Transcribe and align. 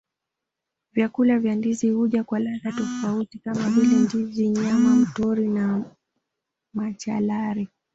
Vyakula 0.93 1.39
vya 1.39 1.55
ndizi 1.55 1.89
huja 1.89 2.23
kwa 2.23 2.39
ladha 2.39 2.71
tofauti 2.71 3.39
kama 3.39 3.69
vile 3.69 3.95
ndizi 3.97 4.49
nyama 4.49 4.95
mtori 4.95 5.47
na 5.47 5.85
machalari 6.73 7.69